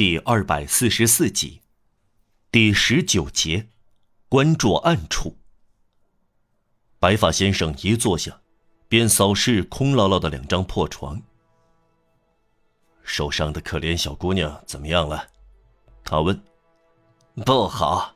[0.00, 1.60] 第二百四十四集，
[2.50, 3.68] 第十九节，
[4.30, 5.36] 关注暗处。
[6.98, 8.40] 白发先生一坐下，
[8.88, 11.20] 便扫视空落落的两张破床。
[13.02, 15.26] 受伤的可怜小姑娘怎么样了？
[16.02, 16.42] 他问。
[17.44, 18.14] 不好，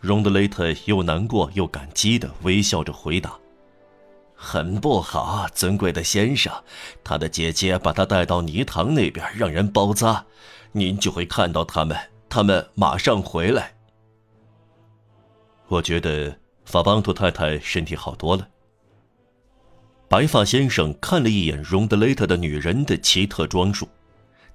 [0.00, 3.38] 荣德雷特又难过又感激的微笑着回答。
[4.34, 6.52] 很不好，尊贵的先生，
[7.04, 10.26] 他的姐姐把他带到泥塘那边，让人包扎，
[10.76, 11.96] 您就会看到他们，
[12.28, 13.74] 他们马上回来。
[15.68, 18.46] 我觉得法邦图太太身体好多了。
[20.06, 23.88] 白发先生看了一眼荣德雷特的女人的奇特装束，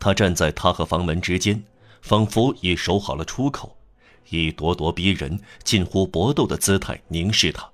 [0.00, 1.62] 他站在他和房门之间，
[2.02, 3.76] 仿佛已守好了出口，
[4.30, 7.70] 以咄咄逼人、近乎搏斗的姿态凝视他。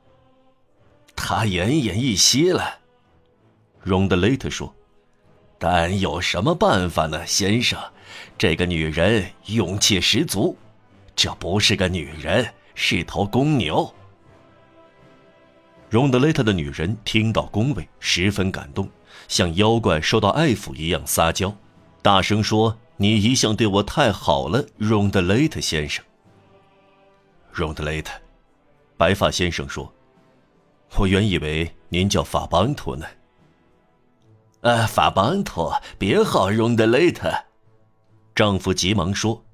[1.17, 2.81] 他奄奄一息了，
[3.81, 4.75] 荣德雷特说
[5.67, 7.81] ：“但有什么办法呢，先生？
[8.37, 10.55] 这个女人勇气十足，
[11.17, 13.91] 这不是个女人，是头公牛。”
[15.89, 18.87] 荣德雷特的女人听到恭维，十分感动，
[19.27, 21.57] 像妖怪受到爱抚一样撒娇，
[22.03, 26.05] 大声说：“你一向对我太好了，荣德雷特先生。”
[27.51, 28.13] 荣德雷特，
[28.99, 29.91] 白发先生说。
[30.97, 33.07] 我原以为您叫法邦图呢。
[34.65, 37.31] 呃，法邦托，别号荣德雷特。
[38.35, 39.45] 丈夫急忙说：“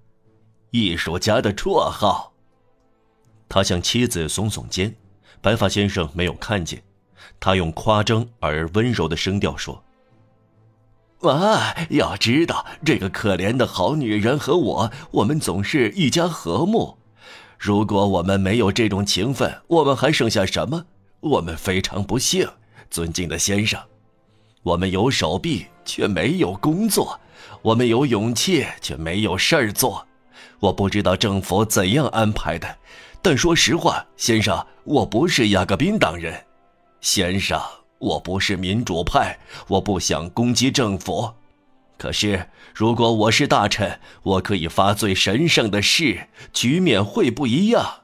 [0.70, 2.33] 艺术家的绰号。”
[3.50, 4.94] 他向妻子耸耸肩，
[5.41, 6.80] 白发先生没有看见。
[7.41, 9.83] 他用夸张而温柔的声调说
[11.28, 16.97] ：“啊，要知道，这个可怜的好女人和我，我们总是一家和睦。
[17.58, 20.86] 如果我们没有这种情分，我们还剩下什么？”
[21.19, 22.48] 我们非常不幸，
[22.89, 23.78] 尊敬的先生，
[24.62, 27.19] 我们有手臂却没有工作，
[27.62, 30.06] 我们有勇气却没有事儿做。
[30.58, 32.77] 我不知道政府怎样安排的，
[33.22, 36.45] 但说实话，先生，我不是雅各宾党人。
[37.01, 37.58] 先生，
[37.98, 41.33] 我不是民主派，我不想攻击政府。
[41.96, 48.02] 可是，如果我是大臣，我可以发最神圣的誓，局面会不一样。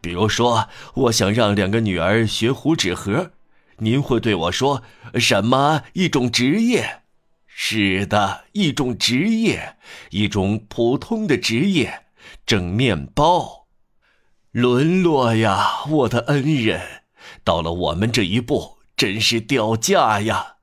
[0.00, 3.32] 比如说，我想让两个女儿学糊纸盒，
[3.78, 4.82] 您会对我说
[5.14, 5.82] 什么？
[5.92, 7.02] 一种职业？
[7.46, 9.76] 是的，一种职业，
[10.10, 12.06] 一种普通的职业，
[12.44, 13.66] 蒸面包。
[14.50, 17.02] 沦落呀，我的恩人，
[17.44, 20.56] 到了我们这一步，真是掉价呀！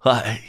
[0.00, 0.42] 哎，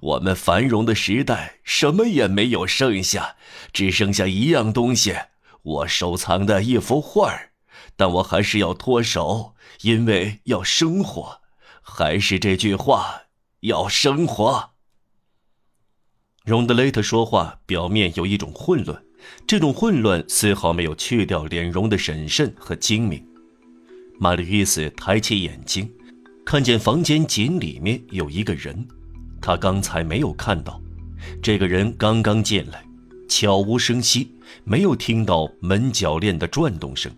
[0.00, 3.36] 我们繁荣的时代，什么也没有剩下，
[3.72, 5.16] 只剩下一样东西，
[5.62, 7.52] 我收藏的一幅画儿。
[7.96, 11.40] 但我还是要脱手，因为要生活。
[11.90, 13.22] 还是这句话，
[13.60, 14.70] 要生活。
[16.44, 19.02] 荣德雷特说话表面有一种混乱，
[19.46, 23.26] 这种混乱丝毫没有去掉脸容的审慎和精明。
[24.18, 25.90] 玛丽伊斯抬起眼睛，
[26.44, 28.86] 看见房间井里面有一个人，
[29.40, 30.80] 他刚才没有看到。
[31.42, 32.84] 这个人刚刚进来，
[33.28, 34.30] 悄无声息，
[34.64, 37.10] 没有听到门铰链的转动声。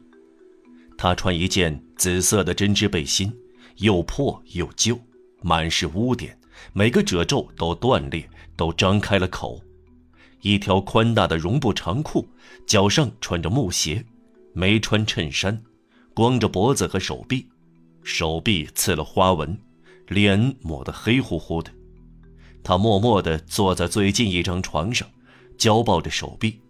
[1.03, 3.35] 他穿一件紫色的针织背心，
[3.77, 5.01] 又破又旧，
[5.41, 6.39] 满是污点，
[6.75, 9.63] 每个褶皱都断裂，都张开了口。
[10.43, 12.29] 一条宽大的绒布长裤，
[12.67, 14.05] 脚上穿着木鞋，
[14.53, 15.63] 没穿衬衫，
[16.13, 17.47] 光着脖子和手臂，
[18.03, 19.59] 手臂刺了花纹，
[20.07, 21.73] 脸抹得黑乎乎的。
[22.63, 25.09] 他默默地坐在最近一张床上，
[25.57, 26.61] 交抱着手臂。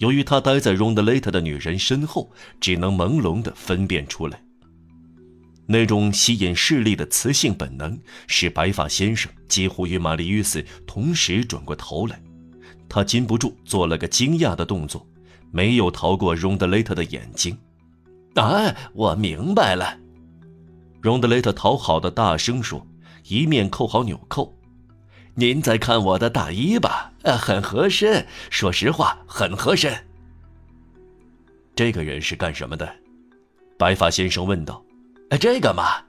[0.00, 4.42] 由于他待在荣德雷特的女人身后，只能朦胧地分辨出来。
[5.66, 12.20] 那种吸引视力的雌性本能，使白发先生几乎与玛丽·与斯同时转过头来。
[12.88, 15.06] 他禁不住做了个惊讶的动作，
[15.52, 17.56] 没有逃过荣德雷特的眼睛。
[18.36, 19.98] 啊，我明白了，
[21.02, 22.86] 荣德雷特讨好的大声说，
[23.28, 24.56] 一面扣好纽扣。
[25.34, 28.26] 您再看我的大衣吧，呃，很合身。
[28.50, 29.92] 说实话，很合身。
[31.74, 32.90] 这个人是干什么的？
[33.78, 34.82] 白发先生问道。
[35.30, 36.02] 呃，这个嘛，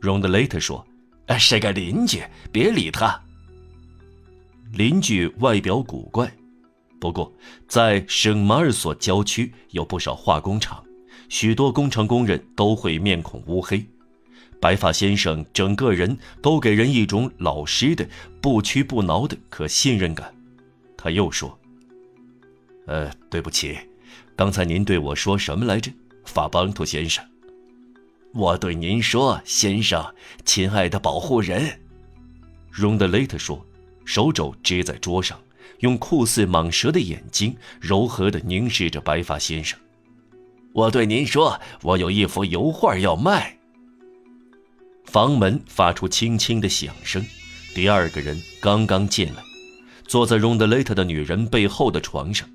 [0.00, 0.86] 荣德雷特说，
[1.26, 3.20] 呃，是个邻居，别理他。
[4.72, 6.32] 邻居外表古怪，
[6.98, 7.30] 不过
[7.68, 10.82] 在圣马尔索郊区有不少化工厂，
[11.28, 13.84] 许多工厂工人都会面孔乌黑。
[14.60, 18.08] 白发先生整个人都给人一种老实的、
[18.40, 20.32] 不屈不挠的可信任感。
[21.02, 21.58] 他又说
[22.86, 23.76] ：“呃，对不起，
[24.36, 25.90] 刚才您对我说什么来着，
[26.24, 27.24] 法邦图先生？”
[28.32, 30.14] 我对您说，先生，
[30.44, 31.80] 亲爱的保护人。
[32.70, 33.66] 荣德雷特说，
[34.04, 35.38] 手肘支在桌上，
[35.80, 39.76] 用酷似蟒蛇的眼睛柔和地凝视着白发先生。
[40.72, 43.58] 我对您说，我有一幅油画要卖。
[45.04, 47.22] 房门发出轻轻的响声，
[47.74, 49.42] 第二个人刚刚进来，
[50.12, 52.46] 坐在荣德雷特的女人背后的床上，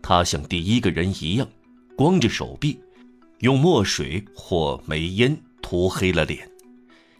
[0.00, 1.46] 他像第一个人一样，
[1.94, 2.80] 光着手臂，
[3.40, 6.50] 用墨水或煤烟涂黑了脸。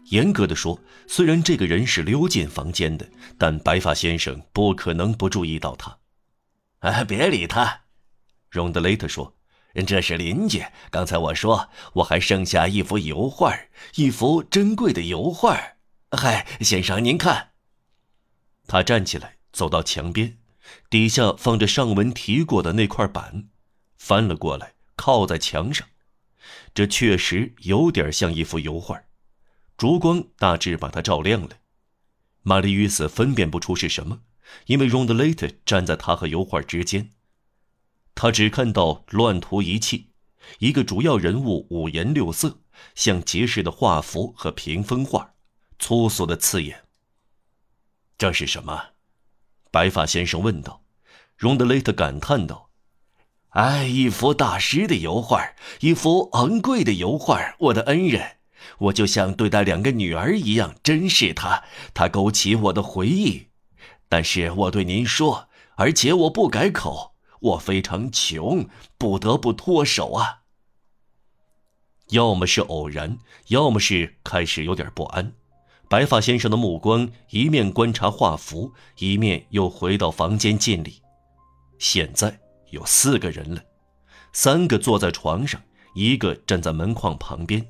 [0.05, 3.07] 严格的说，虽然这个人是溜进房间的，
[3.37, 5.95] 但白发先生不可能不注意到他。
[6.79, 7.81] 哎，别理他，
[8.49, 9.35] 荣德雷特说。
[9.85, 10.63] 这是邻居。
[10.89, 13.55] 刚才我说我还剩下一幅油画，
[13.93, 15.55] 一幅珍贵的油画。
[16.09, 17.49] 嗨，先生，您看。
[18.65, 20.37] 他站起来，走到墙边，
[20.87, 23.49] 底下放着上文提过的那块板，
[23.97, 25.87] 翻了过来，靠在墙上。
[26.75, 29.01] 这确实有点像一幅油画，
[29.75, 31.57] 烛光大致把它照亮了。
[32.43, 34.21] 玛丽与斯分辨不出是什么，
[34.67, 37.15] 因为荣德雷特站在他和油画之间。
[38.13, 40.11] 他只看到乱涂一气，
[40.59, 42.59] 一个主要人物五颜六色，
[42.93, 45.33] 像结实的画幅和屏风画，
[45.79, 46.85] 粗俗的刺眼。
[48.19, 48.96] 这是什么？
[49.77, 50.81] 白发先生问道。
[51.35, 52.71] 荣德雷特感叹道
[53.53, 55.49] ：“哎，一幅大师的油画，
[55.81, 58.37] 一幅昂贵的油画，我的恩人，
[58.79, 61.63] 我就像对待两个女儿一样珍视它，
[61.93, 63.49] 它勾起我的回忆。
[64.09, 70.41] 但是我对您说，而且我不改口。”我非常穷，不得不脱手啊。
[72.09, 73.19] 要么是偶然，
[73.49, 75.33] 要么是开始有点不安。
[75.89, 81.01] 白发先生的目光一面观察画幅，一面又回到房间进里。
[81.79, 82.39] 现在
[82.71, 83.61] 有四个人了，
[84.33, 85.61] 三个坐在床上，
[85.95, 87.65] 一个站在门框旁边。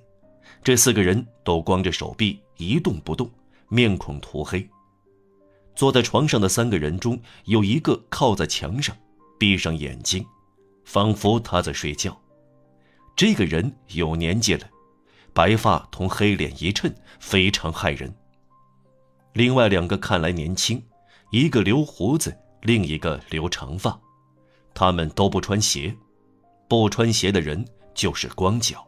[0.63, 3.29] 这四个人都光着手臂，一动不动，
[3.69, 4.67] 面孔涂黑。
[5.75, 8.95] 坐在床上的三个人中，有一个靠在墙上。
[9.39, 10.25] 闭上眼睛，
[10.83, 12.19] 仿佛他在睡觉。
[13.15, 14.67] 这个人有年纪了，
[15.37, 18.11] 白发同黑脸一衬，非常骇人。
[19.33, 20.83] 另外两个看来年轻，
[21.29, 23.95] 一个留胡子，另一个留长发。
[24.73, 25.95] 他们都不穿鞋，
[26.67, 27.63] 不穿鞋的人
[27.93, 28.83] 就是光脚。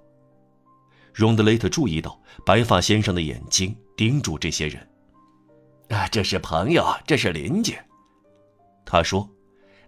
[1.14, 4.90] 荣德雷特注意到白发先生的眼睛盯住这些人。
[5.90, 7.78] 啊，这是朋友，这是邻居。
[8.84, 9.30] 他说。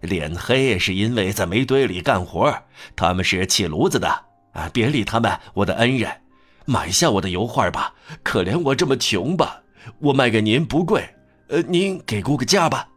[0.00, 2.52] 脸黑是因为在煤堆里干活，
[2.94, 4.08] 他们是砌炉子的
[4.52, 4.68] 啊！
[4.72, 6.21] 别理他们，我的恩人，
[6.66, 7.94] 买下我的油画吧。
[8.22, 9.62] 可怜我这么穷吧，
[9.98, 11.08] 我卖给您不贵，
[11.48, 12.88] 呃，您给估个价吧。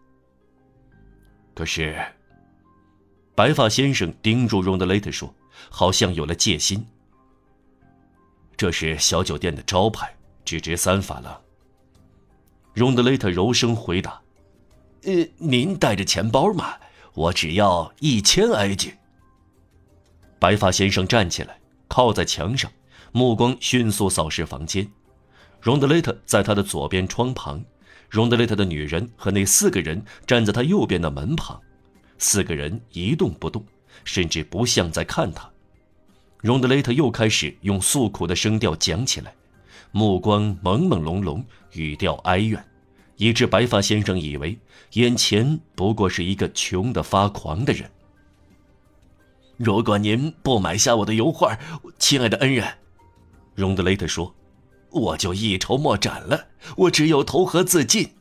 [1.54, 1.96] 可是，
[3.34, 5.34] 白发先生盯住荣德雷特说，
[5.70, 6.86] 好像有了戒心。
[8.58, 10.14] 这是小酒店的招牌，
[10.44, 11.42] 只值三法郎。
[12.74, 14.22] 荣德雷特柔声回答
[15.04, 16.76] ：“呃，您带着钱包吗？”
[17.16, 18.94] 我只要一千埃吉。
[20.38, 21.58] 白发先生站起来，
[21.88, 22.70] 靠在墙上，
[23.16, 24.86] 目光迅速扫视房间。
[25.62, 27.64] 荣德雷特在他的左边窗旁，
[28.10, 31.58] 荣德雷特的女人和那四个人站在他右边的门旁。
[32.18, 33.66] 四个人一动不动，
[34.04, 35.50] 甚至不像在看他。
[36.42, 39.34] 荣德雷特又开始用诉苦的声调讲起来，
[39.94, 41.42] 目光朦朦胧胧，
[41.72, 42.62] 语调哀怨。
[43.16, 44.60] 以致白发先生以为
[44.96, 47.90] 眼前不过是一个穷得发狂的人。
[49.56, 51.58] 如果您不买下我的油画，
[51.98, 52.68] 亲爱的恩人，
[53.56, 54.36] 荣德雷特说，
[54.92, 56.48] 我就一筹莫展了。
[56.76, 58.12] 我只有投河自尽。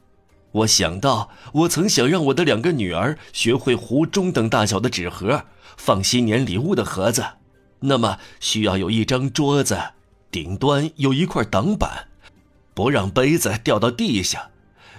[0.53, 7.25] 我想到，我曾想让我的两个女儿学会糊中等大小的纸盒，放新年礼物的盒子。
[7.81, 9.77] 那么，需要有一张桌子，
[10.31, 12.07] 顶端有一块挡板，
[12.73, 14.51] 不让杯子掉到地下。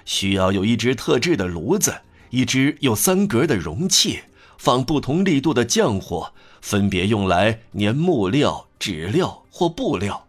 [0.03, 4.19] 需要有一只特制的炉子，一只有三格的容器，
[4.57, 6.27] 放不同力度的浆糊，
[6.61, 10.24] 分别用来粘木料、纸料或布料；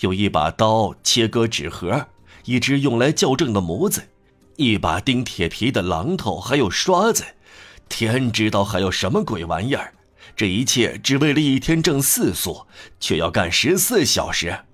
[0.00, 2.08] 有一把刀切割纸盒，
[2.44, 4.02] 一只用来校正的模子，
[4.56, 7.24] 一把钉铁皮的榔头，还有刷子。
[7.88, 9.94] 天知道还有什么鬼玩意儿！
[10.34, 12.66] 这一切只为了一天挣四苏，
[13.00, 14.64] 却要干十四小时。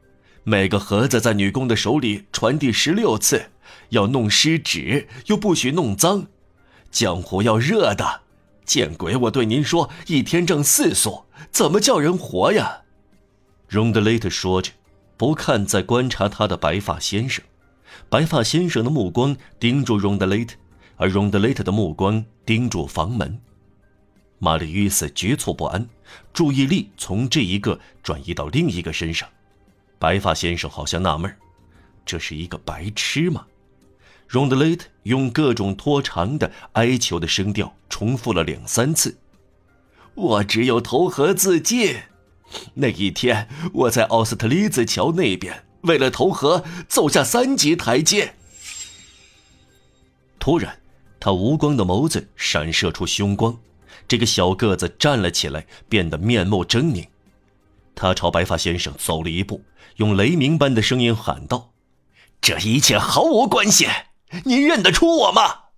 [0.44, 3.50] 每个盒子在女工的手里传递十六次。
[3.90, 6.26] 要弄湿纸，又不许弄脏，
[6.90, 8.22] 浆糊要热的。
[8.64, 9.14] 见鬼！
[9.16, 12.80] 我对您说，一天挣四苏，怎么叫人活呀？
[13.68, 14.72] 荣德雷特说着，
[15.22, 17.44] 不看在观察他的白发先生。
[18.08, 20.56] 白发先生的目光盯住荣德雷特，
[20.96, 23.40] 而荣德雷特的目光盯住房门。
[24.40, 25.88] 玛丽约瑟局促不安，
[26.32, 29.28] 注意力从这一个转移到另一个身上。
[29.96, 31.32] 白发先生好像纳闷
[32.04, 33.46] 这是一个白痴吗？
[34.26, 39.16] 荣德雷特用各种拖长的哀求的声调重复了两三次
[40.16, 41.94] ：“我只有投河自尽。
[42.75, 48.35] 那一天，我在奥斯特利兹桥那边，为了投河走下三级台阶。”
[50.38, 50.80] 突然，
[51.21, 53.56] 他无光的眸子闪射出凶光，
[54.09, 57.06] 这个小个子站了起来，变得面目狰狞。
[57.94, 59.62] 他朝白发先生走了一步，
[59.97, 61.73] 用雷鸣般的声音喊道
[62.40, 63.87] ：“这一切毫无关系。”
[64.44, 65.71] 您认得出我吗？